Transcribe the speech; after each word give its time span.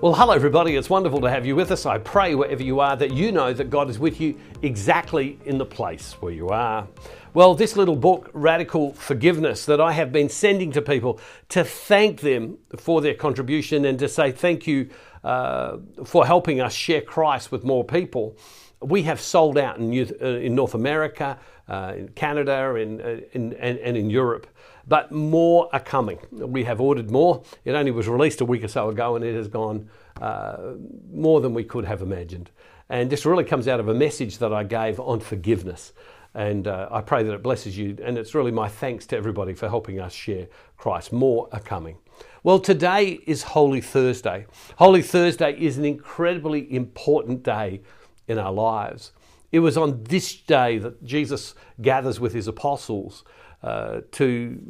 Well, 0.00 0.14
hello, 0.14 0.32
everybody. 0.32 0.76
It's 0.76 0.88
wonderful 0.88 1.20
to 1.22 1.28
have 1.28 1.44
you 1.44 1.56
with 1.56 1.72
us. 1.72 1.84
I 1.84 1.98
pray 1.98 2.36
wherever 2.36 2.62
you 2.62 2.78
are 2.78 2.94
that 2.94 3.10
you 3.10 3.32
know 3.32 3.52
that 3.52 3.68
God 3.68 3.90
is 3.90 3.98
with 3.98 4.20
you 4.20 4.38
exactly 4.62 5.40
in 5.44 5.58
the 5.58 5.66
place 5.66 6.12
where 6.20 6.30
you 6.30 6.50
are. 6.50 6.86
Well, 7.34 7.56
this 7.56 7.76
little 7.76 7.96
book, 7.96 8.30
Radical 8.32 8.92
Forgiveness, 8.92 9.64
that 9.64 9.80
I 9.80 9.90
have 9.90 10.12
been 10.12 10.28
sending 10.28 10.70
to 10.70 10.82
people 10.82 11.18
to 11.48 11.64
thank 11.64 12.20
them 12.20 12.58
for 12.76 13.00
their 13.00 13.14
contribution 13.14 13.84
and 13.86 13.98
to 13.98 14.08
say 14.08 14.30
thank 14.30 14.68
you 14.68 14.88
uh, 15.24 15.78
for 16.04 16.24
helping 16.24 16.60
us 16.60 16.74
share 16.74 17.00
Christ 17.00 17.50
with 17.50 17.64
more 17.64 17.82
people. 17.82 18.36
We 18.80 19.02
have 19.02 19.20
sold 19.20 19.58
out 19.58 19.78
in, 19.78 19.92
uh, 19.92 20.26
in 20.26 20.54
North 20.54 20.74
America, 20.74 21.38
uh, 21.68 21.94
in 21.96 22.08
Canada, 22.10 22.74
in, 22.76 23.00
uh, 23.00 23.20
in, 23.32 23.54
and, 23.54 23.78
and 23.78 23.96
in 23.96 24.10
Europe 24.10 24.46
but 24.88 25.12
more 25.12 25.68
are 25.72 25.80
coming. 25.80 26.18
We 26.32 26.64
have 26.64 26.80
ordered 26.80 27.10
more. 27.10 27.42
It 27.64 27.72
only 27.72 27.90
was 27.90 28.08
released 28.08 28.40
a 28.40 28.44
week 28.44 28.64
or 28.64 28.68
so 28.68 28.88
ago 28.88 29.16
and 29.16 29.24
it 29.24 29.34
has 29.34 29.46
gone 29.46 29.88
uh, 30.20 30.74
more 31.12 31.40
than 31.40 31.54
we 31.54 31.62
could 31.62 31.84
have 31.84 32.00
imagined. 32.00 32.50
And 32.88 33.10
this 33.10 33.26
really 33.26 33.44
comes 33.44 33.68
out 33.68 33.80
of 33.80 33.88
a 33.88 33.94
message 33.94 34.38
that 34.38 34.52
I 34.52 34.64
gave 34.64 34.98
on 34.98 35.20
forgiveness. 35.20 35.92
And 36.34 36.66
uh, 36.66 36.88
I 36.90 37.02
pray 37.02 37.22
that 37.22 37.34
it 37.34 37.42
blesses 37.42 37.76
you. 37.76 37.98
And 38.02 38.16
it's 38.16 38.34
really 38.34 38.50
my 38.50 38.68
thanks 38.68 39.06
to 39.06 39.16
everybody 39.16 39.52
for 39.52 39.68
helping 39.68 40.00
us 40.00 40.14
share 40.14 40.48
Christ. 40.78 41.12
More 41.12 41.48
are 41.52 41.60
coming. 41.60 41.98
Well, 42.42 42.58
today 42.58 43.20
is 43.26 43.42
Holy 43.42 43.80
Thursday. 43.80 44.46
Holy 44.76 45.02
Thursday 45.02 45.52
is 45.58 45.76
an 45.76 45.84
incredibly 45.84 46.72
important 46.74 47.42
day 47.42 47.82
in 48.28 48.38
our 48.38 48.52
lives. 48.52 49.12
It 49.50 49.60
was 49.60 49.76
on 49.76 50.04
this 50.04 50.34
day 50.34 50.78
that 50.78 51.02
Jesus 51.02 51.54
gathers 51.80 52.20
with 52.20 52.34
his 52.34 52.46
apostles 52.46 53.24
uh, 53.62 54.00
to 54.12 54.60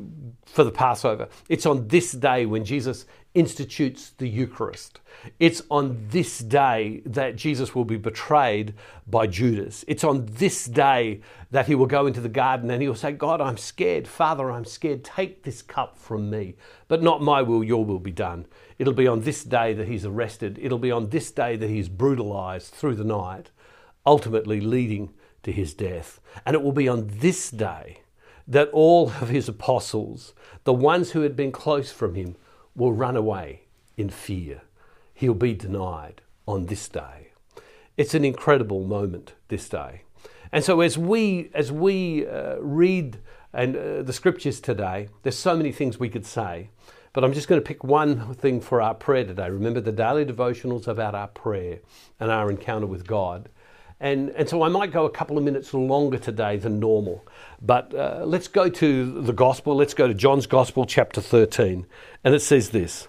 for 0.47 0.65
the 0.65 0.71
Passover. 0.71 1.29
It's 1.49 1.67
on 1.67 1.89
this 1.89 2.13
day 2.13 2.47
when 2.47 2.65
Jesus 2.65 3.05
institutes 3.35 4.11
the 4.19 4.29
Eucharist. 4.29 5.01
It's 5.39 5.63
on 5.71 6.07
this 6.11 6.39
day 6.39 7.03
that 7.05 7.37
Jesus 7.37 7.75
will 7.75 7.85
be 7.85 7.97
betrayed 7.97 8.75
by 9.07 9.27
Judas. 9.27 9.85
It's 9.87 10.05
on 10.05 10.27
this 10.27 10.65
day 10.65 11.21
that 11.51 11.67
he 11.67 11.75
will 11.75 11.87
go 11.87 12.07
into 12.07 12.21
the 12.21 12.29
garden 12.29 12.71
and 12.71 12.81
he 12.81 12.89
will 12.89 12.95
say, 12.95 13.13
God, 13.13 13.41
I'm 13.41 13.57
scared. 13.57 14.09
Father, 14.09 14.51
I'm 14.51 14.65
scared. 14.65 15.05
Take 15.05 15.43
this 15.43 15.63
cup 15.63 15.99
from 15.99 16.31
me. 16.31 16.57
But 16.89 17.03
not 17.03 17.23
my 17.23 17.43
will, 17.43 17.63
your 17.63 17.85
will 17.85 17.99
be 17.99 18.11
done. 18.11 18.47
It'll 18.79 18.93
be 18.93 19.09
on 19.09 19.23
this 19.23 19.45
day 19.45 19.73
that 19.75 19.89
he's 19.89 20.07
arrested. 20.07 20.59
It'll 20.61 20.79
be 20.79 20.91
on 20.93 21.11
this 21.11 21.31
day 21.31 21.57
that 21.57 21.71
he's 21.71 21.89
brutalized 21.89 22.73
through 22.73 22.95
the 22.95 23.05
night, 23.05 23.51
ultimately 24.07 24.61
leading 24.61 25.13
to 25.43 25.53
his 25.53 25.75
death. 25.75 26.21
And 26.47 26.55
it 26.55 26.63
will 26.63 26.73
be 26.73 26.89
on 26.89 27.09
this 27.09 27.51
day 27.51 27.99
that 28.49 28.69
all 28.71 29.11
of 29.21 29.29
his 29.29 29.49
apostles, 29.49 30.35
the 30.65 30.75
ones 30.75 31.13
who 31.13 31.21
had 31.21 31.37
been 31.37 31.53
close 31.53 31.93
from 31.93 32.15
him, 32.15 32.35
will 32.75 32.93
run 32.93 33.17
away 33.17 33.63
in 33.97 34.09
fear. 34.09 34.63
He'll 35.15 35.35
be 35.35 35.55
denied 35.55 36.23
on 36.47 36.67
this 36.67 36.89
day. 36.89 37.33
It's 37.97 38.15
an 38.15 38.25
incredible 38.25 38.85
moment 38.85 39.35
this 39.49 39.69
day. 39.69 40.03
And 40.53 40.65
so 40.65 40.81
as 40.81 40.97
we 40.97 41.51
as 41.53 41.71
we 41.71 42.27
uh, 42.27 42.57
read 42.61 43.19
and 43.53 43.77
uh, 43.77 44.03
the 44.03 44.13
scriptures 44.13 44.61
today, 44.61 45.09
there's 45.23 45.37
so 45.37 45.57
many 45.57 45.73
things 45.73 45.99
we 45.99 46.09
could 46.09 46.25
say, 46.25 46.71
but 47.13 47.25
I'm 47.25 47.33
just 47.33 47.49
going 47.49 47.61
to 47.61 47.67
pick 47.67 47.83
one 47.85 48.35
thing 48.35 48.61
for 48.61 48.81
our 48.81 48.95
prayer 48.95 49.25
today. 49.25 49.51
Remember 49.51 49.81
the 49.81 49.93
daily 49.93 50.25
devotionals 50.25 50.87
about 50.87 51.15
our 51.15 51.29
prayer 51.29 51.81
and 52.21 52.31
our 52.31 52.51
encounter 52.51 52.87
with 52.87 53.07
God. 53.07 53.49
And, 54.01 54.31
and 54.31 54.49
so 54.49 54.63
I 54.63 54.69
might 54.69 54.93
go 54.93 55.07
a 55.07 55.11
couple 55.11 55.37
of 55.37 55.45
minutes 55.45 55.75
longer 55.75 56.19
today 56.19 56.57
than 56.57 56.79
normal. 56.79 57.27
But 57.61 57.93
uh, 57.95 58.23
let's 58.25 58.47
go 58.47 58.69
to 58.69 59.23
the 59.23 59.33
Gospel. 59.33 59.75
Let's 59.75 59.95
go 59.95 60.07
to 60.07 60.15
John's 60.15 60.47
Gospel, 60.47 60.87
chapter 60.87 61.21
13. 61.21 61.85
And 62.23 62.35
it 62.35 62.41
says 62.41 62.71
this 62.71 63.09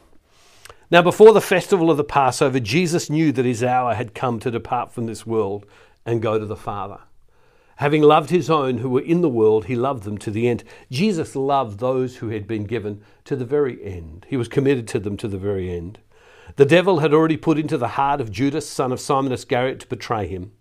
Now, 0.89 1.03
before 1.03 1.33
the 1.33 1.41
festival 1.41 1.91
of 1.91 1.97
the 1.97 2.03
Passover, 2.03 2.59
Jesus 2.59 3.09
knew 3.09 3.31
that 3.33 3.45
his 3.45 3.63
hour 3.63 3.93
had 3.93 4.15
come 4.15 4.39
to 4.39 4.49
depart 4.49 4.91
from 4.91 5.05
this 5.05 5.27
world 5.27 5.67
and 6.05 6.21
go 6.21 6.39
to 6.39 6.45
the 6.45 6.55
Father. 6.55 7.01
Having 7.75 8.01
loved 8.01 8.29
his 8.29 8.49
own 8.49 8.79
who 8.79 8.89
were 8.89 8.99
in 8.99 9.21
the 9.21 9.29
world, 9.29 9.65
he 9.65 9.75
loved 9.75 10.03
them 10.03 10.17
to 10.17 10.31
the 10.31 10.49
end. 10.49 10.65
Jesus 10.91 11.33
loved 11.33 11.79
those 11.79 12.17
who 12.17 12.29
had 12.29 12.45
been 12.45 12.65
given 12.65 13.01
to 13.23 13.37
the 13.37 13.45
very 13.45 13.81
end. 13.81 14.25
He 14.27 14.35
was 14.35 14.49
committed 14.49 14.87
to 14.89 14.99
them 14.99 15.15
to 15.17 15.29
the 15.29 15.37
very 15.37 15.71
end. 15.71 15.99
The 16.57 16.65
devil 16.65 16.99
had 16.99 17.13
already 17.13 17.37
put 17.37 17.57
into 17.59 17.77
the 17.77 17.89
heart 17.89 18.19
of 18.19 18.31
Judas, 18.31 18.67
son 18.67 18.91
of 18.91 18.99
Simon 18.99 19.31
Iscariot, 19.31 19.79
to 19.81 19.87
betray 19.87 20.27
him. 20.27 20.51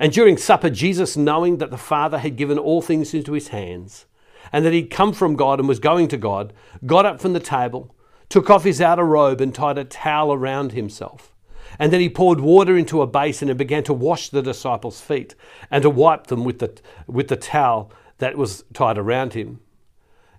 And 0.00 0.12
during 0.12 0.38
supper, 0.38 0.70
Jesus, 0.70 1.14
knowing 1.14 1.58
that 1.58 1.70
the 1.70 1.76
Father 1.76 2.18
had 2.18 2.36
given 2.36 2.58
all 2.58 2.80
things 2.80 3.12
into 3.12 3.34
his 3.34 3.48
hands, 3.48 4.06
and 4.50 4.64
that 4.64 4.72
he'd 4.72 4.90
come 4.90 5.12
from 5.12 5.36
God 5.36 5.60
and 5.60 5.68
was 5.68 5.78
going 5.78 6.08
to 6.08 6.16
God, 6.16 6.54
got 6.86 7.04
up 7.04 7.20
from 7.20 7.34
the 7.34 7.38
table, 7.38 7.94
took 8.30 8.48
off 8.48 8.64
his 8.64 8.80
outer 8.80 9.04
robe, 9.04 9.42
and 9.42 9.54
tied 9.54 9.76
a 9.76 9.84
towel 9.84 10.32
around 10.32 10.72
himself. 10.72 11.34
And 11.78 11.92
then 11.92 12.00
he 12.00 12.08
poured 12.08 12.40
water 12.40 12.78
into 12.78 13.02
a 13.02 13.06
basin 13.06 13.50
and 13.50 13.58
began 13.58 13.84
to 13.84 13.92
wash 13.92 14.30
the 14.30 14.42
disciples' 14.42 15.02
feet 15.02 15.34
and 15.70 15.82
to 15.82 15.90
wipe 15.90 16.28
them 16.28 16.44
with 16.44 16.60
the, 16.60 16.80
with 17.06 17.28
the 17.28 17.36
towel 17.36 17.92
that 18.18 18.38
was 18.38 18.64
tied 18.72 18.96
around 18.96 19.34
him. 19.34 19.60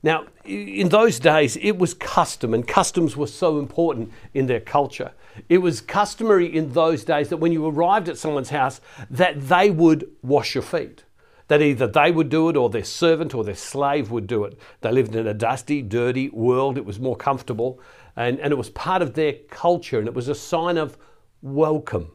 Now, 0.03 0.25
in 0.45 0.89
those 0.89 1.19
days, 1.19 1.57
it 1.57 1.77
was 1.77 1.93
custom, 1.93 2.53
and 2.53 2.67
customs 2.67 3.15
were 3.15 3.27
so 3.27 3.59
important 3.59 4.11
in 4.33 4.47
their 4.47 4.59
culture. 4.59 5.11
It 5.47 5.59
was 5.59 5.79
customary 5.79 6.47
in 6.47 6.73
those 6.73 7.03
days 7.03 7.29
that 7.29 7.37
when 7.37 7.51
you 7.51 7.67
arrived 7.67 8.09
at 8.09 8.17
someone's 8.17 8.49
house, 8.49 8.81
that 9.11 9.47
they 9.47 9.69
would 9.69 10.09
wash 10.23 10.55
your 10.55 10.63
feet. 10.63 11.03
That 11.49 11.61
either 11.61 11.85
they 11.85 12.11
would 12.11 12.29
do 12.29 12.49
it 12.49 12.57
or 12.57 12.69
their 12.69 12.83
servant 12.83 13.35
or 13.35 13.43
their 13.43 13.55
slave 13.55 14.09
would 14.09 14.25
do 14.25 14.43
it. 14.45 14.57
They 14.79 14.91
lived 14.91 15.15
in 15.15 15.27
a 15.27 15.33
dusty, 15.33 15.81
dirty 15.81 16.29
world. 16.29 16.77
It 16.77 16.85
was 16.85 16.99
more 16.99 17.15
comfortable, 17.15 17.79
and, 18.15 18.39
and 18.39 18.51
it 18.51 18.57
was 18.57 18.69
part 18.71 19.01
of 19.01 19.13
their 19.13 19.33
culture, 19.49 19.99
and 19.99 20.07
it 20.07 20.13
was 20.13 20.29
a 20.29 20.35
sign 20.35 20.77
of 20.77 20.97
welcome 21.41 22.11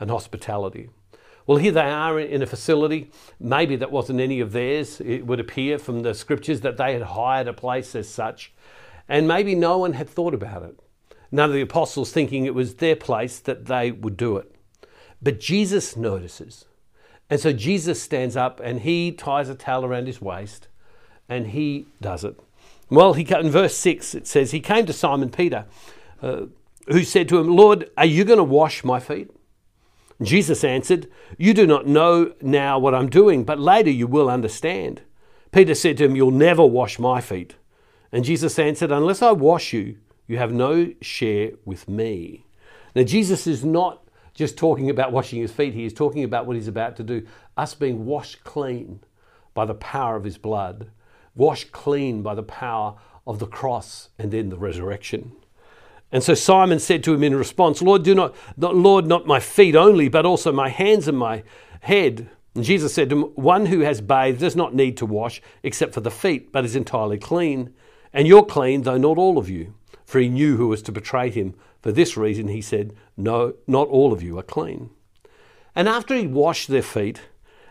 and 0.00 0.10
hospitality. 0.10 0.88
Well, 1.48 1.56
here 1.56 1.72
they 1.72 1.80
are 1.80 2.20
in 2.20 2.42
a 2.42 2.46
facility. 2.46 3.10
Maybe 3.40 3.74
that 3.76 3.90
wasn't 3.90 4.20
any 4.20 4.40
of 4.40 4.52
theirs. 4.52 5.00
It 5.00 5.26
would 5.26 5.40
appear 5.40 5.78
from 5.78 6.02
the 6.02 6.12
scriptures 6.12 6.60
that 6.60 6.76
they 6.76 6.92
had 6.92 7.00
hired 7.00 7.48
a 7.48 7.54
place 7.54 7.94
as 7.94 8.06
such. 8.06 8.52
And 9.08 9.26
maybe 9.26 9.54
no 9.54 9.78
one 9.78 9.94
had 9.94 10.10
thought 10.10 10.34
about 10.34 10.62
it. 10.62 10.78
None 11.32 11.48
of 11.48 11.54
the 11.54 11.62
apostles 11.62 12.12
thinking 12.12 12.44
it 12.44 12.54
was 12.54 12.74
their 12.74 12.96
place 12.96 13.38
that 13.38 13.64
they 13.64 13.90
would 13.90 14.18
do 14.18 14.36
it. 14.36 14.54
But 15.22 15.40
Jesus 15.40 15.96
notices. 15.96 16.66
And 17.30 17.40
so 17.40 17.54
Jesus 17.54 18.02
stands 18.02 18.36
up 18.36 18.60
and 18.62 18.80
he 18.80 19.10
ties 19.10 19.48
a 19.48 19.54
towel 19.54 19.86
around 19.86 20.06
his 20.06 20.20
waist 20.20 20.68
and 21.30 21.46
he 21.46 21.86
does 22.02 22.24
it. 22.24 22.38
Well, 22.90 23.14
he 23.14 23.26
in 23.34 23.50
verse 23.50 23.74
6 23.74 24.14
it 24.14 24.26
says, 24.26 24.50
He 24.50 24.60
came 24.60 24.84
to 24.84 24.92
Simon 24.92 25.30
Peter, 25.30 25.64
uh, 26.20 26.42
who 26.88 27.04
said 27.04 27.26
to 27.30 27.38
him, 27.38 27.56
Lord, 27.56 27.90
are 27.96 28.04
you 28.04 28.24
going 28.24 28.36
to 28.36 28.44
wash 28.44 28.84
my 28.84 29.00
feet? 29.00 29.30
Jesus 30.22 30.64
answered, 30.64 31.08
You 31.36 31.54
do 31.54 31.66
not 31.66 31.86
know 31.86 32.32
now 32.40 32.78
what 32.78 32.94
I'm 32.94 33.08
doing, 33.08 33.44
but 33.44 33.60
later 33.60 33.90
you 33.90 34.06
will 34.06 34.28
understand. 34.28 35.02
Peter 35.52 35.74
said 35.74 35.96
to 35.98 36.04
him, 36.04 36.16
You'll 36.16 36.30
never 36.30 36.64
wash 36.64 36.98
my 36.98 37.20
feet. 37.20 37.54
And 38.10 38.24
Jesus 38.24 38.58
answered, 38.58 38.90
Unless 38.90 39.22
I 39.22 39.32
wash 39.32 39.72
you, 39.72 39.98
you 40.26 40.38
have 40.38 40.52
no 40.52 40.92
share 41.00 41.52
with 41.64 41.88
me. 41.88 42.46
Now, 42.94 43.04
Jesus 43.04 43.46
is 43.46 43.64
not 43.64 44.02
just 44.34 44.56
talking 44.56 44.90
about 44.90 45.12
washing 45.12 45.40
his 45.40 45.52
feet, 45.52 45.74
he 45.74 45.84
is 45.84 45.92
talking 45.92 46.24
about 46.24 46.46
what 46.46 46.56
he's 46.56 46.68
about 46.68 46.96
to 46.96 47.02
do 47.02 47.26
us 47.56 47.74
being 47.74 48.06
washed 48.06 48.44
clean 48.44 49.00
by 49.52 49.64
the 49.64 49.74
power 49.74 50.14
of 50.14 50.22
his 50.22 50.38
blood, 50.38 50.90
washed 51.34 51.72
clean 51.72 52.22
by 52.22 52.34
the 52.34 52.42
power 52.42 52.94
of 53.26 53.40
the 53.40 53.46
cross 53.46 54.10
and 54.18 54.30
then 54.30 54.48
the 54.48 54.56
resurrection. 54.56 55.32
And 56.10 56.22
so 56.22 56.34
Simon 56.34 56.78
said 56.78 57.04
to 57.04 57.12
him 57.12 57.22
in 57.22 57.36
response, 57.36 57.82
Lord, 57.82 58.02
do 58.02 58.14
not, 58.14 58.34
Lord, 58.56 59.06
not 59.06 59.26
my 59.26 59.40
feet 59.40 59.76
only, 59.76 60.08
but 60.08 60.24
also 60.24 60.52
my 60.52 60.70
hands 60.70 61.06
and 61.06 61.18
my 61.18 61.42
head. 61.80 62.30
And 62.54 62.64
Jesus 62.64 62.94
said 62.94 63.10
to 63.10 63.16
him, 63.16 63.22
One 63.34 63.66
who 63.66 63.80
has 63.80 64.00
bathed 64.00 64.40
does 64.40 64.56
not 64.56 64.74
need 64.74 64.96
to 64.98 65.06
wash 65.06 65.42
except 65.62 65.92
for 65.92 66.00
the 66.00 66.10
feet, 66.10 66.50
but 66.50 66.64
is 66.64 66.76
entirely 66.76 67.18
clean. 67.18 67.74
And 68.12 68.26
you're 68.26 68.44
clean, 68.44 68.82
though 68.82 68.96
not 68.96 69.18
all 69.18 69.36
of 69.36 69.50
you. 69.50 69.74
For 70.06 70.18
he 70.18 70.30
knew 70.30 70.56
who 70.56 70.68
was 70.68 70.82
to 70.82 70.92
betray 70.92 71.30
him. 71.30 71.54
For 71.82 71.92
this 71.92 72.16
reason, 72.16 72.48
he 72.48 72.62
said, 72.62 72.94
No, 73.16 73.54
not 73.66 73.88
all 73.88 74.12
of 74.12 74.22
you 74.22 74.38
are 74.38 74.42
clean. 74.42 74.90
And 75.74 75.88
after 75.88 76.14
he'd 76.14 76.32
washed 76.32 76.68
their 76.68 76.82
feet 76.82 77.20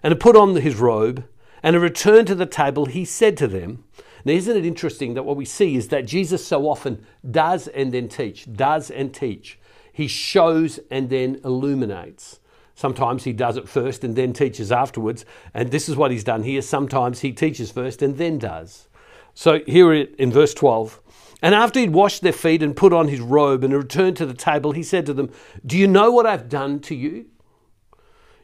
and 0.04 0.12
had 0.12 0.20
put 0.20 0.36
on 0.36 0.56
his 0.56 0.76
robe 0.76 1.26
and 1.64 1.74
had 1.74 1.82
returned 1.82 2.28
to 2.28 2.36
the 2.36 2.46
table, 2.46 2.86
he 2.86 3.04
said 3.04 3.36
to 3.38 3.48
them, 3.48 3.84
now, 4.28 4.34
isn't 4.34 4.58
it 4.58 4.66
interesting 4.66 5.14
that 5.14 5.24
what 5.24 5.38
we 5.38 5.46
see 5.46 5.76
is 5.76 5.88
that 5.88 6.06
Jesus 6.06 6.46
so 6.46 6.70
often 6.70 7.06
does 7.30 7.68
and 7.70 7.94
then 7.94 8.10
teach, 8.10 8.52
does 8.52 8.92
and 8.92 9.14
teach. 9.14 9.58
He 9.94 10.08
shows 10.08 10.80
and 10.92 11.10
then 11.10 11.40
illuminates. 11.46 12.42
Sometimes 12.76 13.24
he 13.24 13.32
does 13.32 13.56
it 13.56 13.70
first 13.70 14.04
and 14.04 14.16
then 14.16 14.34
teaches 14.34 14.72
afterwards. 14.72 15.24
And 15.54 15.72
this 15.72 15.88
is 15.88 15.96
what 15.96 16.12
he's 16.12 16.26
done 16.26 16.44
here. 16.44 16.62
Sometimes 16.62 17.22
he 17.22 17.32
teaches 17.32 17.72
first 17.72 18.02
and 18.02 18.18
then 18.18 18.38
does. 18.38 18.90
So 19.34 19.62
here 19.66 19.94
in 19.94 20.32
verse 20.32 20.54
12, 20.54 21.00
and 21.42 21.56
after 21.56 21.80
he'd 21.80 21.94
washed 21.94 22.22
their 22.22 22.34
feet 22.34 22.62
and 22.62 22.76
put 22.76 22.92
on 22.92 23.08
his 23.08 23.22
robe 23.22 23.64
and 23.64 23.74
returned 23.74 24.18
to 24.18 24.26
the 24.26 24.34
table, 24.34 24.74
he 24.74 24.84
said 24.84 25.06
to 25.06 25.14
them, 25.14 25.32
Do 25.66 25.78
you 25.78 25.88
know 25.88 26.12
what 26.12 26.26
I've 26.26 26.50
done 26.50 26.80
to 26.82 26.96
you? 26.96 27.28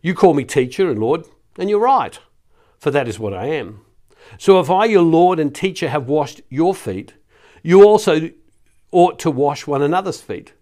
You 0.01 0.13
call 0.13 0.33
me 0.33 0.45
teacher 0.45 0.89
and 0.89 1.00
Lord, 1.00 1.25
and 1.57 1.69
you're 1.69 1.79
right, 1.79 2.19
for 2.79 2.89
that 2.91 3.07
is 3.07 3.19
what 3.19 3.33
I 3.33 3.47
am. 3.47 3.81
So 4.37 4.59
if 4.59 4.69
I, 4.69 4.85
your 4.85 5.03
Lord 5.03 5.39
and 5.39 5.53
teacher, 5.53 5.89
have 5.89 6.07
washed 6.07 6.41
your 6.49 6.73
feet, 6.73 7.13
you 7.61 7.83
also 7.83 8.29
ought 8.91 9.19
to 9.19 9.31
wash 9.31 9.67
one 9.67 9.81
another's 9.81 10.21
feet. 10.21 10.53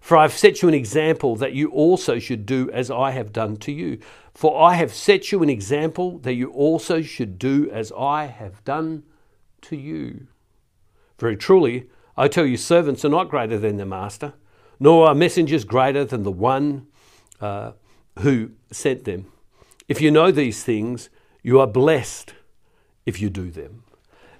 For 0.00 0.18
I've 0.18 0.34
set 0.34 0.60
you 0.60 0.68
an 0.68 0.74
example 0.74 1.34
that 1.36 1.54
you 1.54 1.70
also 1.70 2.18
should 2.18 2.44
do 2.44 2.70
as 2.72 2.90
I 2.90 3.12
have 3.12 3.32
done 3.32 3.56
to 3.58 3.72
you. 3.72 3.98
For 4.34 4.62
I 4.62 4.74
have 4.74 4.92
set 4.92 5.32
you 5.32 5.42
an 5.42 5.48
example 5.48 6.18
that 6.18 6.34
you 6.34 6.50
also 6.50 7.00
should 7.00 7.38
do 7.38 7.70
as 7.70 7.90
I 7.96 8.26
have 8.26 8.62
done 8.64 9.04
to 9.62 9.76
you. 9.76 10.26
Very 11.18 11.36
truly, 11.36 11.88
I 12.16 12.28
tell 12.28 12.44
you, 12.44 12.58
servants 12.58 13.04
are 13.04 13.08
not 13.08 13.30
greater 13.30 13.58
than 13.58 13.78
their 13.78 13.86
master, 13.86 14.34
nor 14.78 15.08
are 15.08 15.14
messengers 15.14 15.64
greater 15.64 16.04
than 16.04 16.22
the 16.22 16.30
one 16.30 16.86
uh, 17.40 17.72
who 18.18 18.50
sent 18.70 19.04
them. 19.04 19.32
If 19.88 20.00
you 20.00 20.10
know 20.10 20.30
these 20.30 20.62
things, 20.62 21.08
you 21.42 21.60
are 21.60 21.66
blessed 21.66 22.34
if 23.06 23.20
you 23.20 23.30
do 23.30 23.50
them. 23.50 23.84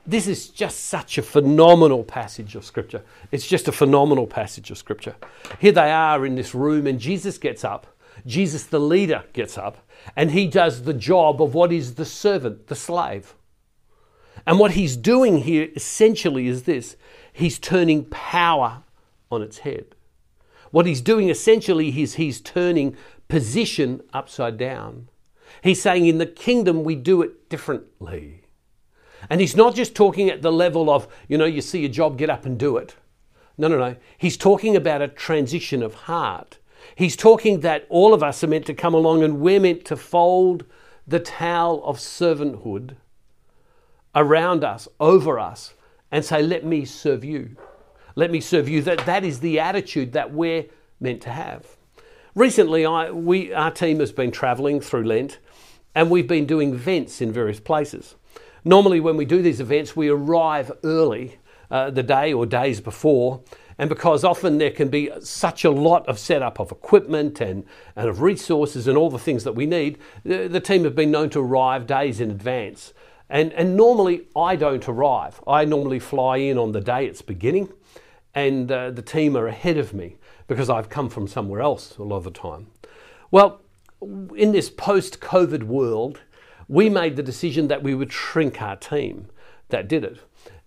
This 0.06 0.26
is 0.26 0.49
just 0.49 0.84
such 0.84 1.16
a 1.16 1.22
phenomenal 1.22 2.05
passage 2.05 2.55
of 2.55 2.64
Scripture. 2.64 3.02
It's 3.32 3.46
just 3.46 3.69
a 3.69 3.72
phenomenal 3.72 4.26
passage 4.26 4.70
of 4.70 4.76
Scripture. 4.76 5.16
Here 5.58 5.72
they 5.72 5.90
are 5.90 6.26
in 6.26 6.34
this 6.34 6.55
room, 6.55 6.87
and 6.87 7.00
Jesus 7.00 7.38
gets 7.38 7.64
up. 7.64 7.87
Jesus, 8.26 8.64
the 8.64 8.78
leader, 8.78 9.25
gets 9.32 9.56
up, 9.58 9.78
and 10.14 10.31
he 10.31 10.46
does 10.46 10.82
the 10.82 10.94
job 10.94 11.43
of 11.43 11.55
what 11.55 11.72
is 11.72 11.94
the 11.94 12.05
servant, 12.05 12.66
the 12.66 12.76
slave. 12.76 13.34
And 14.46 14.58
what 14.58 14.72
he's 14.72 14.96
doing 14.96 15.38
here 15.38 15.69
essentially 15.75 16.49
is 16.49 16.64
this 16.64 16.96
he's 17.32 17.58
turning 17.58 18.05
power 18.05 18.82
on 19.31 19.43
its 19.43 19.58
head. 19.58 19.94
What 20.70 20.87
he's 20.87 21.00
doing 21.00 21.31
essentially 21.31 22.02
is 22.02 22.14
he's 22.14 22.40
turning 22.40 22.96
position 23.28 24.02
upside 24.12 24.58
down. 24.58 25.08
He's 25.62 25.81
saying 25.81 26.06
in 26.06 26.19
the 26.19 26.26
kingdom 26.26 26.84
we 26.84 26.94
do 26.94 27.22
it 27.22 27.49
differently. 27.49 28.44
And 29.31 29.41
he's 29.41 29.56
not 29.56 29.75
just 29.75 29.94
talking 29.94 30.29
at 30.29 30.43
the 30.43 30.53
level 30.53 30.91
of, 30.91 31.09
you 31.29 31.38
know, 31.38 31.44
you 31.44 31.61
see 31.61 31.85
a 31.85 31.88
job, 31.88 32.19
get 32.19 32.31
up 32.31 32.44
and 32.44 32.59
do 32.59 32.76
it. 32.76 32.94
No, 33.56 33.69
no, 33.69 33.79
no. 33.79 33.97
He's 34.19 34.37
talking 34.37 34.76
about 34.76 35.03
a 35.03 35.09
transition 35.09 35.82
of 35.82 35.94
heart. 35.94 36.59
He's 36.97 37.17
talking 37.17 37.61
that 37.61 37.87
all 37.88 38.12
of 38.12 38.23
us 38.23 38.44
are 38.44 38.49
meant 38.49 38.67
to 38.67 38.75
come 38.75 38.94
along 38.94 39.23
and 39.23 39.41
we're 39.41 39.61
meant 39.61 39.85
to 39.87 39.97
fold 39.97 40.65
the 41.06 41.21
towel 41.21 41.82
of 41.85 41.99
servanthood 41.99 42.97
around 44.15 44.65
us, 44.65 44.88
over 45.00 45.38
us, 45.38 45.75
and 46.11 46.25
say, 46.25 46.43
Let 46.43 46.65
me 46.65 46.85
serve 46.85 47.25
you. 47.25 47.56
Let 48.17 48.31
me 48.31 48.41
serve 48.41 48.69
you. 48.69 48.82
That, 48.82 49.05
that 49.06 49.25
is 49.25 49.41
the 49.41 49.59
attitude 49.59 50.12
that 50.12 50.32
we're 50.32 50.67
meant 51.00 51.20
to 51.23 51.31
have. 51.31 51.77
Recently, 52.35 52.87
I, 52.87 53.11
we, 53.11 53.53
our 53.53 53.70
team 53.70 54.00
has 54.00 54.12
been 54.12 54.31
travelling 54.31 54.81
through 54.81 55.05
Lent 55.05 55.38
and 55.94 56.11
we've 56.11 56.27
been 56.27 56.47
doing 56.47 56.73
events 56.75 57.20
in 57.20 57.32
various 57.32 57.61
places. 57.61 58.17
Normally, 58.64 59.00
when 59.00 59.16
we 59.16 59.26
do 59.26 59.43
these 59.43 59.61
events, 59.61 59.94
we 59.94 60.08
arrive 60.08 60.72
early 60.82 61.38
uh, 61.70 61.90
the 61.90 62.02
day 62.02 62.32
or 62.32 62.46
days 62.46 62.81
before, 62.81 63.43
and 63.76 63.88
because 63.90 64.25
often 64.25 64.58
there 64.58 64.70
can 64.70 64.88
be 64.88 65.11
such 65.20 65.64
a 65.64 65.70
lot 65.70 66.06
of 66.08 66.19
setup 66.19 66.58
of 66.58 66.70
equipment 66.70 67.40
and, 67.40 67.64
and 67.94 68.08
of 68.08 68.22
resources 68.22 68.87
and 68.87 68.96
all 68.96 69.11
the 69.11 69.19
things 69.19 69.44
that 69.44 69.55
we 69.55 69.66
need, 69.66 69.99
the, 70.25 70.49
the 70.49 70.61
team 70.61 70.84
have 70.84 70.94
been 70.94 71.11
known 71.11 71.28
to 71.31 71.40
arrive 71.40 71.87
days 71.87 72.20
in 72.20 72.31
advance. 72.31 72.94
And, 73.28 73.52
and 73.52 73.76
normally, 73.76 74.28
I 74.37 74.56
don't 74.56 74.88
arrive. 74.88 75.43
I 75.46 75.64
normally 75.64 75.99
fly 75.99 76.38
in 76.38 76.56
on 76.56 76.72
the 76.72 76.81
day 76.81 77.06
it's 77.06 77.22
beginning, 77.22 77.70
and 78.34 78.70
uh, 78.70 78.90
the 78.90 79.02
team 79.02 79.37
are 79.37 79.46
ahead 79.46 79.76
of 79.76 79.93
me 79.93 80.17
because 80.46 80.70
I've 80.70 80.88
come 80.88 81.10
from 81.10 81.26
somewhere 81.26 81.60
else 81.60 81.99
a 81.99 82.02
lot 82.02 82.19
of 82.19 82.25
the 82.25 82.31
time. 82.31 82.69
Well, 83.31 83.60
in 84.00 84.52
this 84.52 84.70
post 84.70 85.20
COVID 85.20 85.64
world, 85.64 86.20
we 86.69 86.88
made 86.88 87.16
the 87.16 87.22
decision 87.22 87.69
that 87.69 87.82
we 87.82 87.94
would 87.94 88.12
shrink 88.12 88.61
our 88.62 88.76
team 88.76 89.28
that 89.69 89.88
did 89.88 90.05
it. 90.05 90.19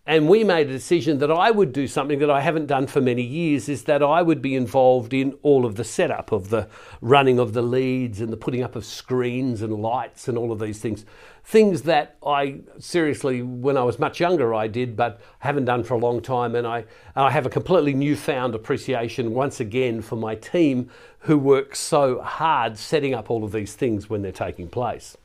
And 0.09 0.29
we 0.29 0.45
made 0.45 0.69
a 0.69 0.71
decision 0.71 1.17
that 1.19 1.29
I 1.29 1.51
would 1.51 1.73
do 1.73 1.85
something 1.85 2.19
that 2.19 2.29
I 2.29 2.39
haven't 2.39 2.67
done 2.67 2.88
for 2.88 3.01
many 3.01 3.23
years 3.23 3.67
is 3.67 3.83
that 3.83 4.01
I 4.01 4.21
would 4.21 4.41
be 4.41 4.55
involved 4.55 5.13
in 5.13 5.38
all 5.44 5.65
of 5.65 5.75
the 5.75 5.83
setup 5.83 6.31
of 6.31 6.49
the 6.49 6.69
running 7.01 7.39
of 7.39 7.51
the 7.51 7.61
leads 7.61 8.21
and 8.21 8.31
the 8.31 8.38
putting 8.38 8.63
up 8.63 8.77
of 8.77 8.85
screens 8.85 9.61
and 9.61 9.73
lights 9.73 10.29
and 10.29 10.38
all 10.38 10.53
of 10.53 10.59
these 10.59 10.79
things. 10.79 11.03
Things 11.44 11.81
that 11.81 12.15
I 12.25 12.61
seriously, 12.79 13.41
when 13.41 13.75
I 13.75 13.83
was 13.83 14.00
much 14.00 14.21
younger, 14.21 14.53
I 14.53 14.67
did, 14.67 14.95
but 14.95 15.19
haven't 15.39 15.65
done 15.65 15.83
for 15.83 15.95
a 15.95 16.00
long 16.00 16.21
time. 16.21 16.55
And 16.55 16.65
I, 16.65 16.85
I 17.13 17.29
have 17.29 17.45
a 17.45 17.50
completely 17.50 17.93
newfound 17.93 18.55
appreciation 18.55 19.33
once 19.33 19.59
again 19.59 20.01
for 20.01 20.15
my 20.15 20.35
team 20.35 20.89
who 21.19 21.38
work 21.38 21.75
so 21.75 22.21
hard 22.21 22.77
setting 22.77 23.13
up 23.13 23.29
all 23.29 23.43
of 23.43 23.51
these 23.51 23.73
things 23.73 24.09
when 24.09 24.21
they're 24.21 24.31
taking 24.31 24.69
place. 24.69 25.17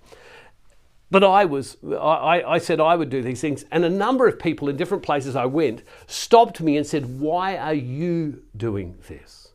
But 1.12 1.22
I 1.22 1.44
was, 1.44 1.76
I, 1.84 2.42
I 2.42 2.56
said 2.56 2.80
I 2.80 2.96
would 2.96 3.10
do 3.10 3.20
these 3.20 3.42
things. 3.42 3.66
And 3.70 3.84
a 3.84 3.90
number 3.90 4.26
of 4.26 4.38
people 4.38 4.70
in 4.70 4.78
different 4.78 5.02
places 5.02 5.36
I 5.36 5.44
went 5.44 5.82
stopped 6.06 6.62
me 6.62 6.78
and 6.78 6.86
said, 6.86 7.20
Why 7.20 7.58
are 7.58 7.74
you 7.74 8.42
doing 8.56 8.96
this? 9.08 9.50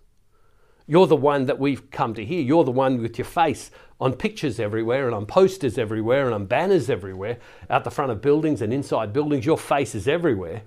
You're 0.86 1.07
the 1.07 1.15
one 1.15 1.48
that 1.48 1.57
we've 1.57 1.89
come 1.89 2.13
to 2.13 2.24
hear. 2.24 2.42
You're 2.42 2.63
the 2.63 2.69
one 2.69 3.01
with 3.01 3.18
your 3.18 3.25
face 3.25 3.71
on 4.00 4.13
pictures 4.13 4.59
everywhere 4.59 5.07
and 5.07 5.15
on 5.15 5.25
posters 5.25 5.80
everywhere 5.80 6.25
and 6.25 6.36
on 6.36 6.45
banners 6.45 6.92
everywhere, 6.92 7.39
out 7.71 7.83
the 7.83 7.89
front 7.89 8.12
of 8.12 8.21
buildings 8.21 8.62
and 8.62 8.71
inside 8.71 9.12
buildings. 9.12 9.44
Your 9.44 9.57
face 9.57 9.95
is 9.95 10.07
everywhere. 10.07 10.62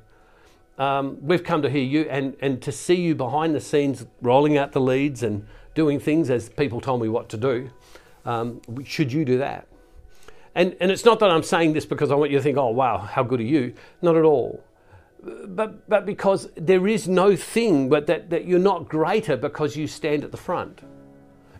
Um, 0.77 1.19
we've 1.21 1.45
come 1.45 1.63
to 1.63 1.71
hear 1.71 1.85
you 1.85 2.09
and, 2.11 2.37
and 2.41 2.61
to 2.63 2.73
see 2.73 2.97
you 2.97 3.15
behind 3.15 3.55
the 3.55 3.61
scenes 3.61 4.07
rolling 4.23 4.59
out 4.59 4.73
the 4.73 4.81
leads 4.81 5.23
and 5.23 5.47
doing 5.77 6.01
things 6.01 6.31
as 6.31 6.49
people 6.49 6.81
told 6.81 7.01
me 7.01 7.09
what 7.09 7.29
to 7.29 7.37
do. 7.37 7.71
Um, 8.25 8.61
should 8.85 9.13
you 9.13 9.25
do 9.25 9.39
that? 9.39 9.69
And, 10.55 10.76
and 10.81 10.91
it's 10.91 11.05
not 11.05 11.20
that 11.20 11.31
I'm 11.31 11.43
saying 11.43 11.75
this 11.75 11.87
because 11.87 12.11
I 12.11 12.14
want 12.14 12.31
you 12.31 12.38
to 12.38 12.43
think, 12.43 12.58
oh, 12.58 12.70
wow, 12.70 12.99
how 12.99 13.23
good 13.23 13.41
are 13.41 13.44
you? 13.44 13.75
Not 14.02 14.17
at 14.17 14.25
all. 14.25 14.62
But, 15.23 15.88
but 15.88 16.06
because 16.06 16.49
there 16.56 16.88
is 16.88 17.06
no 17.06 17.37
thing 17.37 17.88
but 17.88 18.06
that, 18.06 18.31
that 18.31 18.47
you're 18.47 18.58
not 18.58 18.88
greater 18.88 19.37
because 19.37 19.76
you 19.76 19.87
stand 19.87 20.25
at 20.25 20.31
the 20.31 20.37
front. 20.37 20.81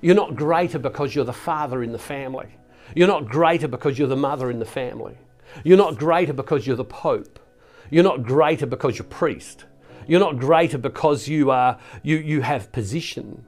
You're 0.01 0.15
not 0.15 0.35
greater 0.35 0.79
because 0.79 1.15
you're 1.15 1.27
the 1.27 1.33
father 1.33 1.83
in 1.83 1.93
the 1.93 1.99
family. 1.99 2.49
You're 2.95 3.09
not 3.09 3.29
greater 3.29 3.69
because 3.69 3.99
you're 3.99 4.09
the 4.09 4.17
mother 4.17 4.51
in 4.51 4.59
the 4.59 4.65
family. 4.65 5.17
You're 5.63 5.77
not 5.77 5.99
greater 5.99 6.33
because 6.33 6.67
you're 6.67 6.77
the 6.77 6.85
pope. 6.85 7.39
You're 7.91 8.05
not 8.05 8.23
greater 8.23 8.67
because 8.67 8.99
you're 8.99 9.07
priest. 9.07 9.67
You're 10.07 10.21
not 10.21 10.39
greater 10.39 10.79
because 10.79 11.29
you, 11.29 11.51
are, 11.51 11.79
you, 12.03 12.17
you 12.17 12.41
have 12.41 12.73
position. 12.73 13.45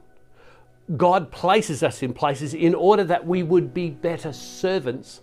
God 0.95 1.31
places 1.31 1.81
us 1.81 2.03
in 2.03 2.13
places 2.13 2.53
in 2.53 2.75
order 2.75 3.03
that 3.05 3.25
we 3.25 3.41
would 3.41 3.73
be 3.73 3.89
better 3.89 4.31
servants 4.31 5.21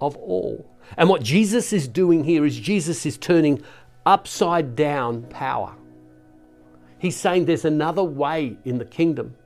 of 0.00 0.16
all. 0.16 0.64
And 0.96 1.08
what 1.08 1.22
Jesus 1.22 1.72
is 1.72 1.86
doing 1.86 2.24
here 2.24 2.44
is 2.44 2.58
Jesus 2.58 3.04
is 3.04 3.18
turning 3.18 3.62
upside 4.06 4.74
down 4.74 5.22
power. 5.24 5.74
He's 6.98 7.16
saying 7.16 7.44
there's 7.44 7.64
another 7.64 8.02
way 8.02 8.56
in 8.64 8.78
the 8.78 8.84
kingdom. 8.84 9.36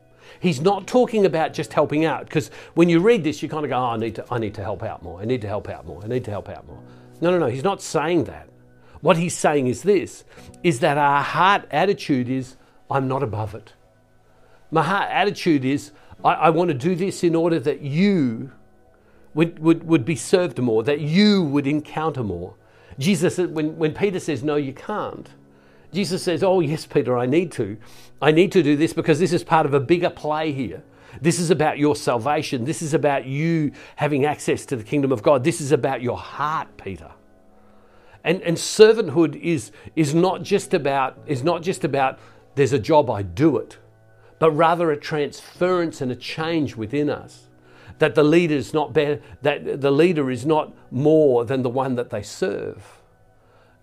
He's 0.40 0.61
not 0.61 0.87
talking 0.87 1.26
about 1.26 1.52
just 1.52 1.73
helping 1.73 2.04
out 2.04 2.25
because 2.25 2.50
when 2.75 2.88
you 2.88 3.00
read 3.00 3.25
this, 3.25 3.42
you 3.42 3.49
kind 3.49 3.64
of 3.64 3.71
go, 3.71 3.76
oh, 3.76 3.87
I, 3.87 3.97
need 3.97 4.14
to, 4.14 4.25
I 4.30 4.38
need 4.38 4.54
to 4.54 4.62
help 4.62 4.82
out 4.82 5.02
more. 5.02 5.21
I 5.21 5.25
need 5.25 5.42
to 5.42 5.49
help 5.49 5.68
out 5.68 5.87
more. 5.87 6.02
I 6.02 6.06
need 6.06 6.25
to 6.25 6.30
help 6.30 6.49
out 6.49 6.66
more. 6.66 6.82
No, 7.21 7.30
no, 7.30 7.38
no. 7.38 7.47
He's 7.47 7.64
not 7.64 7.82
saying 7.82 8.25
that. 8.25 8.49
What 9.00 9.16
he's 9.16 9.37
saying 9.37 9.66
is 9.66 9.82
this 9.82 10.25
is 10.62 10.80
that 10.80 10.97
our 10.97 11.23
heart 11.23 11.66
attitude 11.71 12.28
is, 12.28 12.56
I'm 12.90 13.09
not 13.09 13.23
above 13.23 13.54
it. 13.54 13.73
My 14.71 14.82
heart 14.82 15.11
attitude 15.11 15.64
is, 15.64 15.90
I, 16.25 16.35
I 16.35 16.50
want 16.50 16.68
to 16.68 16.75
do 16.75 16.94
this 16.94 17.25
in 17.25 17.35
order 17.35 17.59
that 17.61 17.82
you 17.82 18.52
would, 19.34 19.58
would, 19.58 19.84
would 19.84 20.04
be 20.04 20.16
served 20.16 20.58
more, 20.58 20.82
that 20.82 21.00
you 21.00 21.42
would 21.42 21.66
encounter 21.66 22.22
more. 22.22 22.54
Jesus, 22.98 23.38
when, 23.38 23.76
when 23.76 23.94
Peter 23.94 24.20
says, 24.20 24.42
No, 24.42 24.56
you 24.56 24.72
can't, 24.72 25.28
Jesus 25.92 26.22
says, 26.22 26.42
Oh, 26.42 26.60
yes, 26.60 26.86
Peter, 26.86 27.16
I 27.16 27.26
need 27.26 27.52
to. 27.52 27.76
I 28.20 28.32
need 28.32 28.52
to 28.52 28.62
do 28.62 28.76
this 28.76 28.92
because 28.92 29.18
this 29.18 29.32
is 29.32 29.44
part 29.44 29.66
of 29.66 29.74
a 29.74 29.80
bigger 29.80 30.10
play 30.10 30.52
here. 30.52 30.82
This 31.20 31.38
is 31.38 31.50
about 31.50 31.78
your 31.78 31.94
salvation. 31.94 32.64
This 32.64 32.80
is 32.80 32.94
about 32.94 33.26
you 33.26 33.72
having 33.96 34.24
access 34.24 34.64
to 34.66 34.76
the 34.76 34.84
kingdom 34.84 35.12
of 35.12 35.22
God. 35.22 35.44
This 35.44 35.60
is 35.60 35.72
about 35.72 36.00
your 36.00 36.16
heart, 36.16 36.68
Peter. 36.78 37.10
And, 38.24 38.40
and 38.42 38.56
servanthood 38.56 39.34
is, 39.40 39.72
is, 39.96 40.14
not 40.14 40.42
just 40.42 40.72
about, 40.72 41.18
is 41.26 41.42
not 41.42 41.62
just 41.62 41.84
about 41.84 42.18
there's 42.54 42.72
a 42.72 42.78
job, 42.78 43.10
I 43.10 43.22
do 43.22 43.58
it, 43.58 43.78
but 44.38 44.52
rather 44.52 44.90
a 44.90 44.96
transference 44.96 46.00
and 46.00 46.10
a 46.10 46.16
change 46.16 46.76
within 46.76 47.10
us 47.10 47.48
that 48.02 48.16
the 48.16 48.25
leader 48.25 48.56
is 48.56 48.75
not 48.75 48.92
better, 48.92 49.23
that 49.42 49.80
the 49.80 49.92
leader 49.92 50.28
is 50.28 50.44
not 50.44 50.75
more 50.90 51.44
than 51.44 51.62
the 51.62 51.68
one 51.68 51.94
that 51.94 52.11
they 52.11 52.21
serve. 52.21 53.00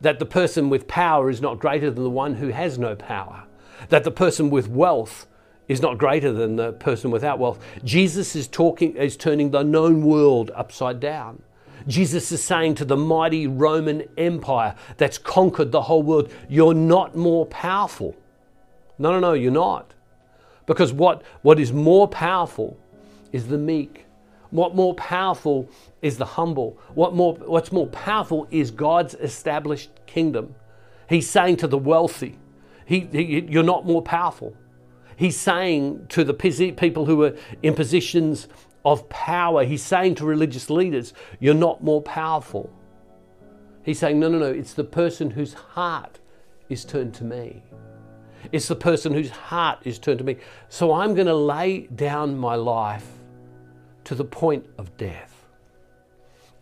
That 0.02 0.20
the 0.20 0.26
person 0.26 0.70
with 0.70 0.90
power 0.90 1.30
is 1.30 1.40
not 1.40 1.58
greater 1.58 1.90
than 1.90 2.04
the 2.04 2.10
one 2.10 2.36
who 2.36 2.50
has 2.50 2.78
no 2.78 2.98
power. 2.98 3.46
That 3.88 4.04
the 4.04 4.12
person 4.12 4.50
with 4.50 4.68
wealth 4.68 5.26
is 5.70 5.82
not 5.82 5.98
greater 5.98 6.34
than 6.34 6.58
the 6.58 6.74
person 6.74 7.12
without 7.12 7.40
wealth. 7.40 7.64
Jesus 7.86 8.36
is 8.36 8.46
talking 8.50 8.98
is 8.98 9.16
turning 9.16 9.52
the 9.52 9.64
known 9.64 10.04
world 10.04 10.52
upside 10.54 11.00
down. 11.00 11.42
Jesus 11.88 12.30
is 12.34 12.44
saying 12.44 12.76
to 12.76 12.84
the 12.84 12.98
mighty 12.98 13.48
Roman 13.48 14.04
Empire 14.18 14.76
that's 14.98 15.18
conquered 15.18 15.72
the 15.72 15.84
whole 15.84 16.04
world, 16.04 16.30
you're 16.50 16.74
not 16.74 17.16
more 17.16 17.46
powerful. 17.46 18.18
No, 18.98 19.14
no, 19.14 19.22
no, 19.22 19.32
you're 19.32 19.50
not. 19.50 19.94
Because 20.66 20.92
what, 20.92 21.22
what 21.42 21.58
is 21.58 21.72
more 21.72 22.06
powerful 22.06 22.78
is 23.32 23.48
the 23.48 23.58
meek, 23.58 24.06
what 24.52 24.76
more 24.76 24.96
powerful 24.96 25.70
is 26.02 26.18
the 26.18 26.26
humble? 26.26 26.78
What 26.96 27.14
more, 27.14 27.36
what's 27.36 27.72
more 27.72 27.88
powerful 27.88 28.48
is 28.50 28.72
God's 28.72 29.14
established 29.16 29.92
kingdom. 30.08 30.56
He's 31.08 31.30
saying 31.30 31.58
to 31.58 31.68
the 31.68 31.78
wealthy, 31.78 32.38
he, 32.86 33.02
he, 33.12 33.46
You're 33.48 33.64
not 33.64 33.86
more 33.86 34.02
powerful. 34.02 34.56
He's 35.16 35.38
saying 35.38 36.08
to 36.10 36.24
the 36.24 36.34
people 36.34 37.06
who 37.06 37.24
are 37.24 37.36
in 37.62 37.76
positions 37.76 38.48
of 38.86 39.08
power, 39.10 39.66
he's 39.66 39.84
saying 39.84 40.16
to 40.16 40.26
religious 40.26 40.70
leaders, 40.70 41.14
You're 41.40 41.54
not 41.54 41.84
more 41.84 42.02
powerful. 42.02 42.72
He's 43.84 44.00
saying, 44.00 44.20
No, 44.20 44.30
no, 44.30 44.40
no, 44.40 44.46
it's 44.46 44.74
the 44.74 44.84
person 44.84 45.32
whose 45.32 45.54
heart 45.54 46.20
is 46.70 46.86
turned 46.86 47.14
to 47.16 47.24
me. 47.24 47.62
It's 48.52 48.68
the 48.68 48.76
person 48.76 49.14
whose 49.14 49.30
heart 49.30 49.80
is 49.84 50.00
turned 50.00 50.20
to 50.20 50.24
me. 50.24 50.38
So 50.70 50.94
I'm 50.94 51.14
going 51.14 51.28
to 51.28 51.36
lay 51.36 51.88
down 51.88 52.38
my 52.38 52.56
life 52.56 53.19
to 54.10 54.16
the 54.16 54.26
point 54.26 54.66
of 54.80 54.98
death. 54.98 55.46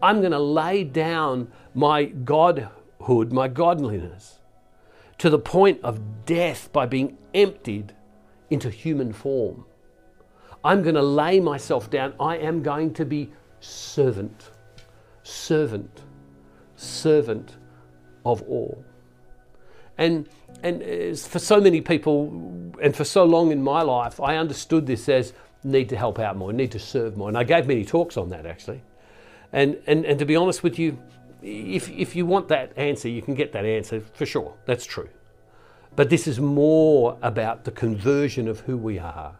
I'm 0.01 0.19
going 0.19 0.33
to 0.33 0.37
lay 0.37 0.83
down 0.83 1.49
my 1.73 2.03
godhood, 2.03 3.31
my 3.31 3.47
godliness, 3.47 4.39
to 5.19 5.29
the 5.29 5.39
point 5.39 5.79
of 5.81 6.25
death 6.25 6.69
by 6.73 6.87
being 6.87 7.17
emptied 7.33 7.95
into 8.49 8.69
human 8.69 9.13
form. 9.13 9.63
I'm 10.61 10.83
going 10.83 10.95
to 10.95 11.01
lay 11.01 11.39
myself 11.39 11.89
down. 11.89 12.15
I 12.19 12.35
am 12.35 12.63
going 12.63 12.93
to 12.95 13.05
be 13.05 13.31
servant, 13.61 14.51
servant, 15.23 16.01
servant 16.75 17.55
of 18.25 18.41
all. 18.41 18.83
And, 19.97 20.27
and 20.63 20.83
uh, 20.83 21.15
for 21.15 21.39
so 21.39 21.61
many 21.61 21.79
people, 21.79 22.27
and 22.83 22.93
for 22.93 23.05
so 23.05 23.23
long 23.23 23.53
in 23.53 23.63
my 23.63 23.83
life, 23.83 24.19
I 24.19 24.35
understood 24.35 24.85
this 24.85 25.07
as 25.07 25.31
need 25.63 25.89
to 25.89 25.97
help 25.97 26.19
out 26.19 26.37
more, 26.37 26.53
need 26.53 26.71
to 26.71 26.79
serve 26.79 27.17
more. 27.17 27.27
And 27.27 27.37
I 27.37 27.43
gave 27.43 27.67
many 27.67 27.85
talks 27.85 28.17
on 28.17 28.29
that 28.29 28.45
actually. 28.45 28.81
And, 29.53 29.77
and, 29.87 30.05
and 30.05 30.19
to 30.19 30.25
be 30.25 30.35
honest 30.35 30.63
with 30.63 30.77
you, 30.77 30.97
if, 31.41 31.89
if 31.89 32.15
you 32.15 32.25
want 32.25 32.47
that 32.49 32.77
answer, 32.77 33.07
you 33.07 33.21
can 33.21 33.35
get 33.35 33.51
that 33.53 33.65
answer 33.65 34.01
for 34.13 34.25
sure. 34.25 34.53
That's 34.65 34.85
true. 34.85 35.09
But 35.95 36.09
this 36.09 36.27
is 36.27 36.39
more 36.39 37.17
about 37.21 37.63
the 37.63 37.71
conversion 37.71 38.47
of 38.47 38.61
who 38.61 38.77
we 38.77 38.99
are. 38.99 39.35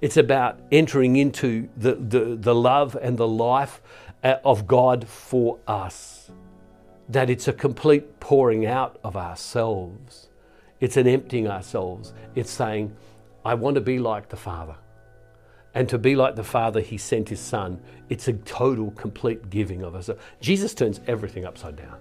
It's 0.00 0.16
about 0.16 0.58
entering 0.70 1.16
into 1.16 1.68
the, 1.76 1.94
the, 1.94 2.36
the 2.36 2.54
love 2.54 2.96
and 3.00 3.18
the 3.18 3.28
life 3.28 3.82
uh, 4.22 4.36
of 4.44 4.66
God 4.66 5.06
for 5.08 5.58
us. 5.66 6.30
That 7.08 7.28
it's 7.28 7.48
a 7.48 7.52
complete 7.52 8.20
pouring 8.20 8.66
out 8.66 8.98
of 9.02 9.16
ourselves. 9.16 10.28
It's 10.78 10.96
an 10.96 11.06
emptying 11.06 11.48
ourselves. 11.48 12.14
It's 12.34 12.50
saying, 12.50 12.96
I 13.44 13.54
want 13.54 13.74
to 13.74 13.80
be 13.80 13.98
like 13.98 14.28
the 14.28 14.36
Father. 14.36 14.76
And 15.74 15.88
to 15.88 15.98
be 15.98 16.16
like 16.16 16.36
the 16.36 16.44
Father, 16.44 16.80
He 16.80 16.98
sent 16.98 17.28
His 17.28 17.40
Son. 17.40 17.80
It's 18.08 18.28
a 18.28 18.32
total, 18.32 18.90
complete 18.92 19.50
giving 19.50 19.82
of 19.82 19.94
us. 19.94 20.10
Jesus 20.40 20.74
turns 20.74 21.00
everything 21.06 21.44
upside 21.44 21.76
down. 21.76 21.96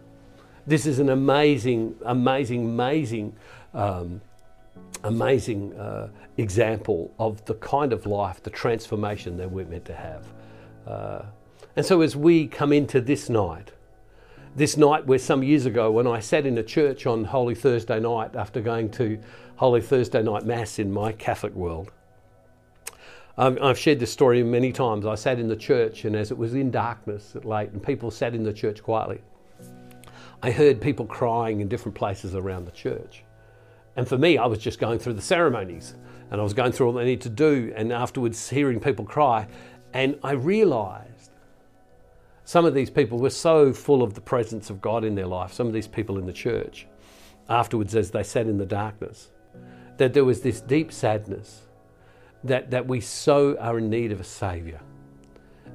This 0.65 0.85
is 0.85 0.99
an 0.99 1.09
amazing, 1.09 1.95
amazing, 2.05 2.65
amazing, 2.65 3.35
um, 3.73 4.21
amazing 5.03 5.73
uh, 5.77 6.09
example 6.37 7.13
of 7.19 7.43
the 7.45 7.55
kind 7.55 7.93
of 7.93 8.05
life, 8.05 8.41
the 8.43 8.49
transformation 8.49 9.37
that 9.37 9.49
we're 9.49 9.65
meant 9.65 9.85
to 9.85 9.95
have. 9.95 10.27
Uh, 10.85 11.21
and 11.75 11.85
so, 11.85 12.01
as 12.01 12.15
we 12.15 12.47
come 12.47 12.73
into 12.73 13.01
this 13.01 13.29
night, 13.29 13.71
this 14.55 14.77
night 14.77 15.05
where 15.05 15.19
some 15.19 15.43
years 15.43 15.65
ago, 15.65 15.91
when 15.91 16.07
I 16.07 16.19
sat 16.19 16.45
in 16.45 16.57
a 16.57 16.63
church 16.63 17.05
on 17.05 17.23
Holy 17.23 17.55
Thursday 17.55 17.99
night 17.99 18.35
after 18.35 18.61
going 18.61 18.89
to 18.91 19.19
Holy 19.55 19.81
Thursday 19.81 20.21
night 20.23 20.45
Mass 20.45 20.79
in 20.79 20.91
my 20.91 21.11
Catholic 21.11 21.53
world, 21.53 21.91
I've 23.39 23.79
shared 23.79 24.01
this 24.01 24.11
story 24.11 24.43
many 24.43 24.73
times. 24.73 25.05
I 25.05 25.15
sat 25.15 25.39
in 25.39 25.47
the 25.47 25.55
church, 25.55 26.03
and 26.03 26.13
as 26.13 26.29
it 26.29 26.37
was 26.37 26.55
in 26.55 26.71
darkness 26.71 27.37
at 27.37 27.45
late, 27.45 27.69
and 27.69 27.81
people 27.81 28.11
sat 28.11 28.35
in 28.35 28.43
the 28.43 28.51
church 28.51 28.83
quietly, 28.83 29.21
I 30.43 30.51
heard 30.51 30.81
people 30.81 31.05
crying 31.05 31.61
in 31.61 31.69
different 31.69 31.95
places 31.95 32.35
around 32.35 32.65
the 32.65 32.71
church. 32.71 33.23
And 33.95 34.05
for 34.05 34.17
me, 34.17 34.37
I 34.37 34.45
was 34.45 34.59
just 34.59 34.77
going 34.77 34.99
through 34.99 35.13
the 35.13 35.21
ceremonies, 35.21 35.95
and 36.31 36.41
I 36.41 36.43
was 36.43 36.53
going 36.53 36.73
through 36.73 36.87
all 36.87 36.93
they 36.93 37.05
need 37.05 37.21
to 37.21 37.29
do, 37.29 37.71
and 37.77 37.93
afterwards 37.93 38.49
hearing 38.49 38.81
people 38.81 39.05
cry, 39.05 39.47
and 39.93 40.19
I 40.21 40.33
realized 40.33 41.31
some 42.43 42.65
of 42.65 42.73
these 42.73 42.89
people 42.89 43.19
were 43.19 43.29
so 43.29 43.71
full 43.71 44.03
of 44.03 44.15
the 44.15 44.21
presence 44.21 44.69
of 44.69 44.81
God 44.81 45.05
in 45.05 45.15
their 45.15 45.27
life, 45.27 45.53
some 45.53 45.67
of 45.67 45.71
these 45.71 45.87
people 45.87 46.17
in 46.17 46.25
the 46.25 46.33
church, 46.33 46.87
afterwards 47.47 47.95
as 47.95 48.11
they 48.11 48.23
sat 48.23 48.47
in 48.47 48.57
the 48.57 48.65
darkness, 48.65 49.29
that 49.95 50.13
there 50.13 50.25
was 50.25 50.41
this 50.41 50.59
deep 50.59 50.91
sadness 50.91 51.68
that, 52.43 52.71
that 52.71 52.87
we 52.87 53.01
so 53.01 53.57
are 53.57 53.77
in 53.77 53.89
need 53.89 54.11
of 54.11 54.19
a 54.19 54.23
Saviour. 54.23 54.79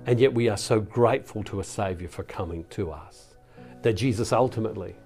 And 0.06 0.20
yet 0.20 0.34
we 0.34 0.48
are 0.48 0.56
so 0.56 0.80
grateful 0.80 1.42
to 1.44 1.60
a 1.60 1.64
Saviour 1.64 2.08
for 2.08 2.22
coming 2.24 2.64
to 2.70 2.90
us. 2.90 3.36
That 3.82 3.94
Jesus 3.94 4.32
ultimately 4.32 4.96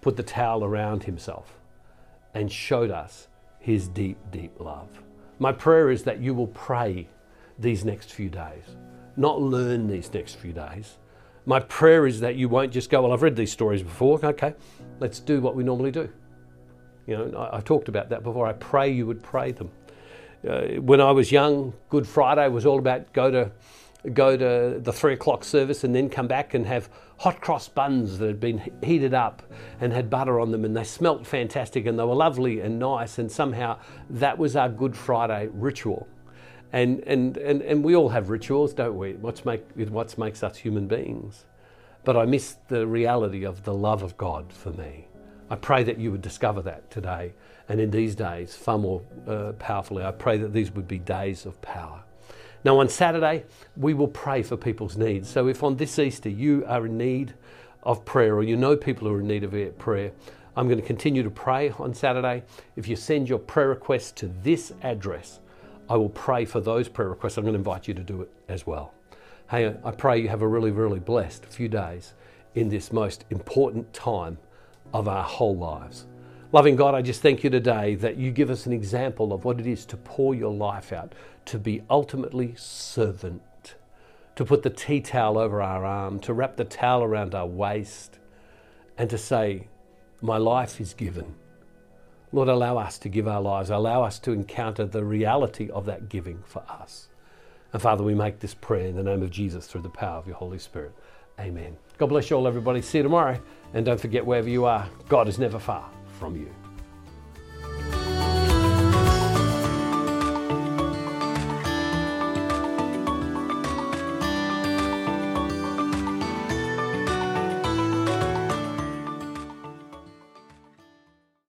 put 0.00 0.16
the 0.16 0.22
towel 0.22 0.64
around 0.64 1.04
himself 1.04 1.58
and 2.34 2.50
showed 2.50 2.90
us 2.90 3.28
his 3.58 3.88
deep, 3.88 4.18
deep 4.30 4.58
love. 4.60 4.88
My 5.38 5.52
prayer 5.52 5.90
is 5.90 6.02
that 6.04 6.20
you 6.20 6.34
will 6.34 6.48
pray 6.48 7.08
these 7.58 7.84
next 7.84 8.12
few 8.12 8.28
days, 8.28 8.64
not 9.16 9.40
learn 9.40 9.86
these 9.86 10.12
next 10.12 10.34
few 10.34 10.52
days. 10.52 10.98
My 11.46 11.60
prayer 11.60 12.06
is 12.06 12.20
that 12.20 12.36
you 12.36 12.48
won't 12.48 12.72
just 12.72 12.90
go, 12.90 13.02
Well, 13.02 13.12
I've 13.12 13.22
read 13.22 13.36
these 13.36 13.52
stories 13.52 13.82
before. 13.82 14.24
Okay, 14.24 14.54
let's 15.00 15.20
do 15.20 15.40
what 15.40 15.54
we 15.54 15.62
normally 15.62 15.90
do. 15.90 16.08
You 17.06 17.18
know, 17.18 17.48
I've 17.52 17.64
talked 17.64 17.88
about 17.88 18.08
that 18.10 18.22
before. 18.22 18.46
I 18.46 18.54
pray 18.54 18.90
you 18.90 19.06
would 19.06 19.22
pray 19.22 19.52
them 19.52 19.70
uh, 20.48 20.80
when 20.80 21.00
I 21.00 21.10
was 21.10 21.32
young, 21.32 21.72
Good 21.88 22.06
Friday 22.06 22.48
was 22.48 22.66
all 22.66 22.78
about 22.78 23.12
go 23.12 23.30
to 23.30 23.50
go 24.12 24.36
to 24.36 24.78
the 24.80 24.92
three 24.92 25.14
o'clock 25.14 25.44
service 25.44 25.82
and 25.82 25.94
then 25.94 26.10
come 26.10 26.26
back 26.26 26.52
and 26.52 26.66
have 26.66 26.90
hot 27.18 27.40
cross 27.40 27.68
buns 27.68 28.18
that 28.18 28.26
had 28.26 28.40
been 28.40 28.70
heated 28.82 29.14
up 29.14 29.42
and 29.80 29.92
had 29.92 30.10
butter 30.10 30.40
on 30.40 30.50
them 30.50 30.64
and 30.64 30.76
they 30.76 30.84
smelt 30.84 31.26
fantastic 31.26 31.86
and 31.86 31.98
they 31.98 32.04
were 32.04 32.14
lovely 32.14 32.60
and 32.60 32.78
nice 32.78 33.18
and 33.18 33.32
somehow 33.32 33.78
that 34.10 34.36
was 34.36 34.56
our 34.56 34.68
Good 34.68 34.94
Friday 34.94 35.48
ritual. 35.52 36.06
And, 36.72 37.00
and, 37.06 37.36
and, 37.38 37.62
and 37.62 37.84
we 37.84 37.94
all 37.94 38.08
have 38.08 38.30
rituals, 38.30 38.74
don't 38.74 38.98
we? 38.98 39.14
What's 39.14 39.44
make, 39.44 39.64
what 39.74 40.18
makes 40.18 40.42
us 40.42 40.56
human 40.56 40.86
beings. 40.86 41.46
But 42.02 42.16
I 42.16 42.26
miss 42.26 42.56
the 42.68 42.86
reality 42.86 43.44
of 43.44 43.62
the 43.62 43.72
love 43.72 44.02
of 44.02 44.16
God 44.18 44.52
for 44.52 44.70
me. 44.70 45.06
I 45.50 45.56
pray 45.56 45.82
that 45.84 45.98
you 45.98 46.10
would 46.10 46.22
discover 46.22 46.62
that 46.62 46.90
today 46.90 47.32
and 47.68 47.80
in 47.80 47.90
these 47.90 48.14
days 48.14 48.54
far 48.54 48.78
more 48.78 49.02
uh, 49.26 49.52
powerfully. 49.58 50.04
I 50.04 50.10
pray 50.10 50.38
that 50.38 50.52
these 50.52 50.70
would 50.72 50.88
be 50.88 50.98
days 50.98 51.46
of 51.46 51.60
power. 51.60 52.02
Now, 52.64 52.78
on 52.78 52.88
Saturday, 52.88 53.44
we 53.76 53.92
will 53.92 54.08
pray 54.08 54.42
for 54.42 54.56
people's 54.56 54.96
needs. 54.96 55.28
So, 55.28 55.48
if 55.48 55.62
on 55.62 55.76
this 55.76 55.98
Easter 55.98 56.30
you 56.30 56.64
are 56.66 56.86
in 56.86 56.96
need 56.96 57.34
of 57.82 58.06
prayer 58.06 58.34
or 58.34 58.42
you 58.42 58.56
know 58.56 58.74
people 58.74 59.06
who 59.06 59.14
are 59.14 59.20
in 59.20 59.26
need 59.26 59.44
of 59.44 59.78
prayer, 59.78 60.12
I'm 60.56 60.66
going 60.66 60.80
to 60.80 60.86
continue 60.86 61.22
to 61.22 61.30
pray 61.30 61.70
on 61.78 61.92
Saturday. 61.92 62.42
If 62.76 62.88
you 62.88 62.96
send 62.96 63.28
your 63.28 63.38
prayer 63.38 63.68
requests 63.68 64.12
to 64.12 64.28
this 64.42 64.72
address, 64.82 65.40
I 65.90 65.96
will 65.96 66.08
pray 66.08 66.46
for 66.46 66.60
those 66.60 66.88
prayer 66.88 67.10
requests. 67.10 67.36
I'm 67.36 67.44
going 67.44 67.52
to 67.52 67.58
invite 67.58 67.86
you 67.86 67.92
to 67.94 68.02
do 68.02 68.22
it 68.22 68.30
as 68.48 68.66
well. 68.66 68.94
Hey, 69.50 69.74
I 69.84 69.90
pray 69.90 70.22
you 70.22 70.28
have 70.28 70.40
a 70.40 70.48
really, 70.48 70.70
really 70.70 71.00
blessed 71.00 71.44
few 71.44 71.68
days 71.68 72.14
in 72.54 72.70
this 72.70 72.92
most 72.92 73.26
important 73.28 73.92
time 73.92 74.38
of 74.94 75.08
our 75.08 75.24
whole 75.24 75.56
lives. 75.56 76.06
Loving 76.52 76.76
God, 76.76 76.94
I 76.94 77.02
just 77.02 77.20
thank 77.20 77.42
you 77.42 77.50
today 77.50 77.96
that 77.96 78.16
you 78.16 78.30
give 78.30 78.48
us 78.48 78.64
an 78.64 78.72
example 78.72 79.32
of 79.32 79.44
what 79.44 79.58
it 79.58 79.66
is 79.66 79.84
to 79.86 79.96
pour 79.96 80.36
your 80.36 80.54
life 80.54 80.92
out, 80.92 81.12
to 81.46 81.58
be 81.58 81.82
ultimately 81.90 82.54
servant, 82.56 83.74
to 84.36 84.44
put 84.44 84.62
the 84.62 84.70
tea 84.70 85.00
towel 85.00 85.36
over 85.36 85.60
our 85.60 85.84
arm, 85.84 86.20
to 86.20 86.32
wrap 86.32 86.56
the 86.56 86.64
towel 86.64 87.02
around 87.02 87.34
our 87.34 87.46
waist, 87.46 88.20
and 88.96 89.10
to 89.10 89.18
say, 89.18 89.66
My 90.22 90.36
life 90.36 90.80
is 90.80 90.94
given. 90.94 91.34
Lord, 92.30 92.48
allow 92.48 92.78
us 92.78 92.98
to 92.98 93.08
give 93.08 93.26
our 93.26 93.40
lives, 93.42 93.70
allow 93.70 94.04
us 94.04 94.20
to 94.20 94.30
encounter 94.30 94.86
the 94.86 95.04
reality 95.04 95.70
of 95.70 95.86
that 95.86 96.08
giving 96.08 96.42
for 96.46 96.62
us. 96.68 97.08
And 97.72 97.82
Father, 97.82 98.04
we 98.04 98.14
make 98.14 98.38
this 98.38 98.54
prayer 98.54 98.86
in 98.86 98.94
the 98.94 99.02
name 99.02 99.22
of 99.22 99.30
Jesus 99.30 99.66
through 99.66 99.82
the 99.82 99.88
power 99.88 100.18
of 100.18 100.28
your 100.28 100.36
Holy 100.36 100.60
Spirit. 100.60 100.92
Amen. 101.40 101.76
God 101.98 102.06
bless 102.06 102.30
you 102.30 102.36
all, 102.36 102.46
everybody. 102.48 102.82
See 102.82 102.98
you 102.98 103.04
tomorrow. 103.04 103.38
And 103.72 103.84
don't 103.84 104.00
forget, 104.00 104.24
wherever 104.24 104.48
you 104.48 104.64
are, 104.64 104.88
God 105.08 105.28
is 105.28 105.38
never 105.38 105.58
far 105.58 105.90
from 106.18 106.36
you. 106.36 106.48